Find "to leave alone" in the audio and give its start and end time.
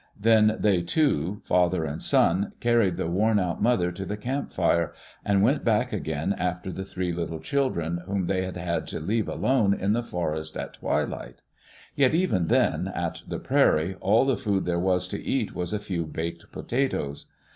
8.87-9.75